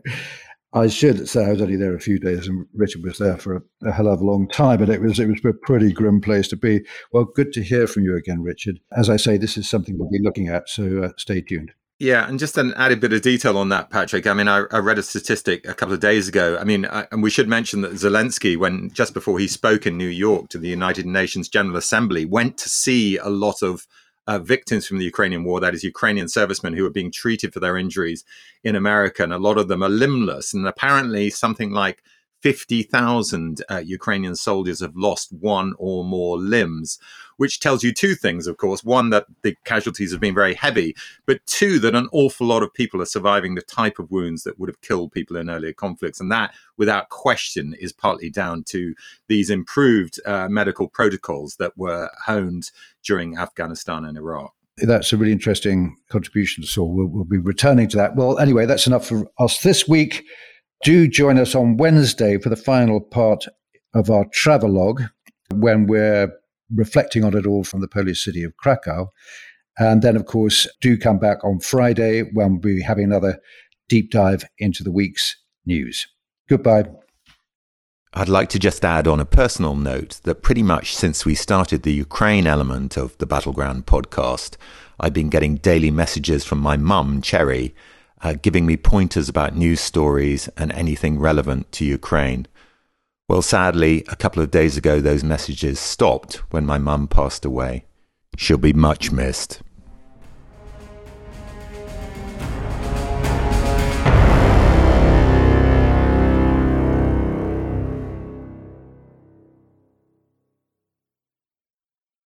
[0.73, 3.55] I should say I was only there a few days, and Richard was there for
[3.55, 4.79] a, a, hell of a long time.
[4.79, 6.81] But it was it was a pretty grim place to be.
[7.13, 8.79] Well, good to hear from you again, Richard.
[8.95, 11.71] As I say, this is something we'll be looking at, so uh, stay tuned.
[11.99, 14.27] Yeah, and just an added bit of detail on that, Patrick.
[14.27, 16.55] I mean, I, I read a statistic a couple of days ago.
[16.59, 19.97] I mean, I, and we should mention that Zelensky, when just before he spoke in
[19.97, 23.87] New York to the United Nations General Assembly, went to see a lot of
[24.27, 27.59] uh, victims from the Ukrainian war, that is, Ukrainian servicemen who are being treated for
[27.61, 28.23] their injuries
[28.63, 30.53] in America, and a lot of them are limbless.
[30.53, 32.03] And apparently, something like
[32.47, 36.97] 50,000 uh, Ukrainian soldiers have lost one or more limbs,
[37.35, 38.85] which tells you two things, of course.
[38.85, 40.95] One, that the casualties have been very heavy,
[41.25, 44.57] but two, that an awful lot of people are surviving the type of wounds that
[44.57, 46.21] would have killed people in earlier conflicts.
[46.21, 48.95] And that, without question, is partly down to
[49.27, 52.71] these improved uh, medical protocols that were honed
[53.03, 54.53] during Afghanistan and Iraq.
[54.77, 56.93] That's a really interesting contribution, Saul.
[56.93, 58.15] We'll, we'll be returning to that.
[58.15, 60.23] Well, anyway, that's enough for us this week.
[60.83, 63.45] Do join us on Wednesday for the final part
[63.93, 65.01] of our travelogue
[65.53, 66.31] when we're
[66.73, 69.07] reflecting on it all from the Polish city of Krakow.
[69.79, 73.39] And then, of course, do come back on Friday when we'll be having another
[73.89, 76.07] deep dive into the week's news.
[76.49, 76.85] Goodbye.
[78.13, 81.83] I'd like to just add on a personal note that pretty much since we started
[81.83, 84.55] the Ukraine element of the Battleground podcast,
[84.99, 87.75] I've been getting daily messages from my mum, Cherry,
[88.21, 92.47] uh, giving me pointers about news stories and anything relevant to Ukraine.
[93.29, 97.85] Well, sadly, a couple of days ago, those messages stopped when my mum passed away.
[98.37, 99.61] She'll be much missed.